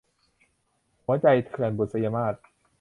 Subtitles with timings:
[1.05, 2.35] หัวใจเถื่อน- บุษยมาส